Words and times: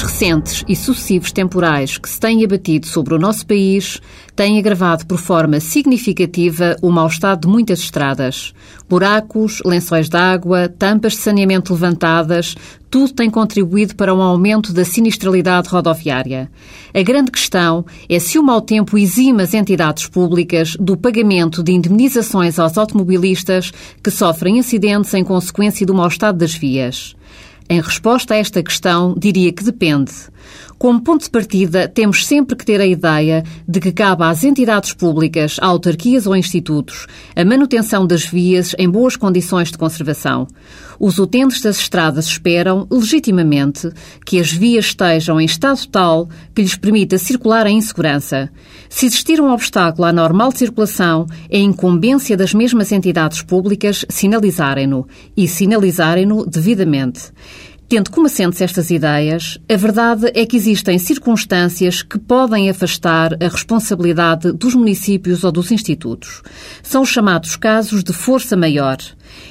recentes 0.00 0.64
e 0.68 0.74
sucessivos 0.74 1.32
temporais 1.32 1.98
que 1.98 2.08
se 2.08 2.18
têm 2.18 2.44
abatido 2.44 2.86
sobre 2.86 3.14
o 3.14 3.18
nosso 3.18 3.46
país 3.46 4.00
têm 4.34 4.58
agravado 4.58 5.06
por 5.06 5.18
forma 5.18 5.60
significativa 5.60 6.76
o 6.80 6.90
mau 6.90 7.06
estado 7.06 7.42
de 7.42 7.48
muitas 7.48 7.80
estradas. 7.80 8.54
Buracos, 8.88 9.60
lençóis 9.64 10.08
de 10.08 10.16
água, 10.16 10.68
tampas 10.68 11.12
de 11.12 11.18
saneamento 11.18 11.72
levantadas, 11.72 12.54
tudo 12.88 13.12
tem 13.12 13.30
contribuído 13.30 13.96
para 13.96 14.14
um 14.14 14.20
aumento 14.20 14.72
da 14.72 14.84
sinistralidade 14.84 15.68
rodoviária. 15.68 16.50
A 16.94 17.02
grande 17.02 17.30
questão 17.30 17.84
é 18.08 18.18
se 18.18 18.38
o 18.38 18.42
mau 18.42 18.60
tempo 18.60 18.98
exime 18.98 19.42
as 19.42 19.54
entidades 19.54 20.06
públicas 20.06 20.76
do 20.78 20.96
pagamento 20.96 21.62
de 21.62 21.72
indemnizações 21.72 22.58
aos 22.58 22.76
automobilistas 22.78 23.72
que 24.02 24.10
sofrem 24.10 24.60
acidentes 24.60 25.12
em 25.14 25.24
consequência 25.24 25.86
do 25.86 25.94
mau 25.94 26.08
estado 26.08 26.38
das 26.38 26.54
vias. 26.54 27.16
Em 27.72 27.80
resposta 27.80 28.34
a 28.34 28.36
esta 28.36 28.62
questão, 28.62 29.14
diria 29.16 29.50
que 29.50 29.64
depende. 29.64 30.12
Como 30.78 31.00
ponto 31.00 31.22
de 31.22 31.30
partida, 31.30 31.88
temos 31.88 32.26
sempre 32.26 32.54
que 32.54 32.66
ter 32.66 32.82
a 32.82 32.86
ideia 32.86 33.42
de 33.66 33.80
que 33.80 33.92
cabe 33.92 34.24
às 34.24 34.44
entidades 34.44 34.92
públicas, 34.92 35.56
a 35.58 35.68
autarquias 35.68 36.26
ou 36.26 36.36
institutos, 36.36 37.06
a 37.34 37.42
manutenção 37.44 38.06
das 38.06 38.26
vias 38.26 38.74
em 38.78 38.90
boas 38.90 39.16
condições 39.16 39.70
de 39.70 39.78
conservação. 39.78 40.46
Os 40.98 41.18
utentes 41.18 41.60
das 41.60 41.78
estradas 41.78 42.26
esperam, 42.26 42.86
legitimamente, 42.90 43.90
que 44.26 44.38
as 44.38 44.52
vias 44.52 44.86
estejam 44.86 45.40
em 45.40 45.44
estado 45.44 45.86
tal 45.88 46.28
que 46.54 46.62
lhes 46.62 46.76
permita 46.76 47.16
circular 47.18 47.66
em 47.66 47.80
segurança. 47.80 48.50
Se 48.88 49.06
existir 49.06 49.40
um 49.40 49.50
obstáculo 49.50 50.06
à 50.06 50.12
normal 50.12 50.52
circulação, 50.52 51.26
é 51.48 51.58
incumbência 51.58 52.36
das 52.36 52.52
mesmas 52.52 52.92
entidades 52.92 53.40
públicas 53.40 54.04
sinalizarem-no 54.08 55.06
e 55.36 55.48
sinalizarem-no 55.48 56.44
devidamente. 56.44 57.32
Tendo 57.92 58.10
como 58.10 58.26
assentes 58.26 58.62
estas 58.62 58.90
ideias, 58.90 59.58
a 59.70 59.76
verdade 59.76 60.32
é 60.34 60.46
que 60.46 60.56
existem 60.56 60.98
circunstâncias 60.98 62.00
que 62.00 62.18
podem 62.18 62.70
afastar 62.70 63.34
a 63.34 63.48
responsabilidade 63.48 64.50
dos 64.50 64.74
municípios 64.74 65.44
ou 65.44 65.52
dos 65.52 65.70
institutos. 65.70 66.40
São 66.82 67.02
os 67.02 67.10
chamados 67.10 67.54
casos 67.54 68.02
de 68.02 68.14
força 68.14 68.56
maior. 68.56 68.96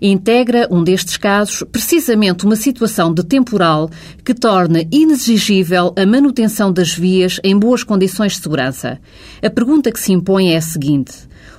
Integra 0.00 0.66
um 0.70 0.82
destes 0.82 1.16
casos 1.16 1.62
precisamente 1.70 2.44
uma 2.44 2.56
situação 2.56 3.14
de 3.14 3.24
temporal 3.24 3.88
que 4.24 4.34
torna 4.34 4.84
inexigível 4.90 5.94
a 5.96 6.04
manutenção 6.04 6.72
das 6.72 6.92
vias 6.92 7.38
em 7.44 7.56
boas 7.56 7.84
condições 7.84 8.32
de 8.32 8.42
segurança. 8.42 9.00
A 9.42 9.50
pergunta 9.50 9.92
que 9.92 10.00
se 10.00 10.12
impõe 10.12 10.52
é 10.52 10.56
a 10.56 10.60
seguinte: 10.60 11.12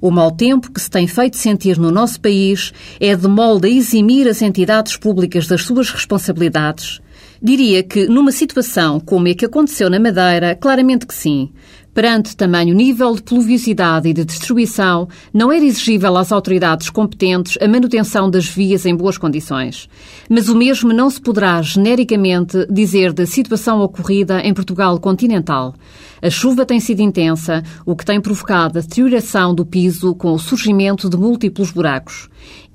o 0.00 0.10
mau 0.10 0.30
tempo 0.30 0.70
que 0.70 0.80
se 0.80 0.88
tem 0.88 1.08
feito 1.08 1.36
sentir 1.36 1.78
no 1.78 1.90
nosso 1.90 2.20
país 2.20 2.72
é 3.00 3.16
de 3.16 3.26
molde 3.26 3.66
a 3.66 3.70
eximir 3.70 4.28
as 4.28 4.40
entidades 4.40 4.96
públicas 4.96 5.46
das 5.46 5.64
suas 5.64 5.90
responsabilidades? 5.90 7.00
Diria 7.42 7.82
que, 7.82 8.06
numa 8.06 8.32
situação 8.32 8.98
como 8.98 9.28
a 9.28 9.34
que 9.34 9.44
aconteceu 9.44 9.88
na 9.88 9.98
Madeira, 9.98 10.56
claramente 10.56 11.06
que 11.06 11.14
sim. 11.14 11.50
Perante 11.98 12.36
tamanho 12.36 12.76
nível 12.76 13.12
de 13.16 13.24
pluviosidade 13.24 14.08
e 14.08 14.12
de 14.12 14.24
destruição, 14.24 15.08
não 15.34 15.50
era 15.50 15.64
exigível 15.64 16.16
às 16.16 16.30
autoridades 16.30 16.90
competentes 16.90 17.58
a 17.60 17.66
manutenção 17.66 18.30
das 18.30 18.46
vias 18.46 18.86
em 18.86 18.94
boas 18.94 19.18
condições. 19.18 19.88
Mas 20.30 20.48
o 20.48 20.54
mesmo 20.54 20.92
não 20.92 21.10
se 21.10 21.20
poderá 21.20 21.60
genericamente 21.60 22.68
dizer 22.70 23.12
da 23.12 23.26
situação 23.26 23.80
ocorrida 23.80 24.40
em 24.42 24.54
Portugal 24.54 24.96
continental. 25.00 25.74
A 26.22 26.30
chuva 26.30 26.64
tem 26.64 26.78
sido 26.78 27.00
intensa, 27.00 27.64
o 27.84 27.96
que 27.96 28.04
tem 28.04 28.20
provocado 28.20 28.78
a 28.78 28.82
deterioração 28.82 29.52
do 29.52 29.66
piso 29.66 30.14
com 30.14 30.32
o 30.32 30.38
surgimento 30.38 31.10
de 31.10 31.16
múltiplos 31.16 31.72
buracos. 31.72 32.28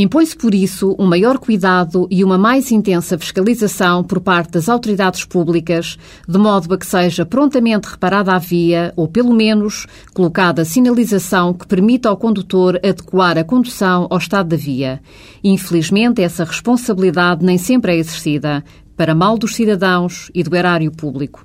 Impõe-se, 0.00 0.34
por 0.34 0.54
isso, 0.54 0.96
um 0.98 1.04
maior 1.04 1.36
cuidado 1.36 2.08
e 2.10 2.24
uma 2.24 2.38
mais 2.38 2.72
intensa 2.72 3.18
fiscalização 3.18 4.02
por 4.02 4.18
parte 4.18 4.52
das 4.52 4.66
autoridades 4.66 5.26
públicas, 5.26 5.98
de 6.26 6.38
modo 6.38 6.72
a 6.72 6.78
que 6.78 6.86
seja 6.86 7.26
prontamente 7.26 7.86
reparada 7.86 8.32
a 8.32 8.38
via 8.38 8.94
ou, 8.96 9.06
pelo 9.06 9.34
menos, 9.34 9.86
colocada 10.14 10.64
sinalização 10.64 11.52
que 11.52 11.66
permita 11.66 12.08
ao 12.08 12.16
condutor 12.16 12.76
adequar 12.76 13.36
a 13.36 13.44
condução 13.44 14.06
ao 14.08 14.16
estado 14.16 14.48
da 14.48 14.56
via. 14.56 15.02
Infelizmente, 15.44 16.22
essa 16.22 16.44
responsabilidade 16.44 17.44
nem 17.44 17.58
sempre 17.58 17.92
é 17.92 17.98
exercida, 17.98 18.64
para 18.96 19.14
mal 19.14 19.36
dos 19.36 19.54
cidadãos 19.54 20.30
e 20.34 20.42
do 20.42 20.56
erário 20.56 20.90
público. 20.90 21.44